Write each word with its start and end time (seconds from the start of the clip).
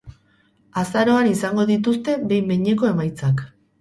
Azaroan 0.83 1.29
izango 1.33 1.65
dituzte 1.73 2.17
behin-behineko 2.33 2.93
emaitzak. 2.95 3.45